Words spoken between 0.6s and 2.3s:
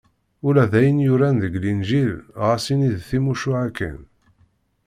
d ayen yuran deg Linǧil,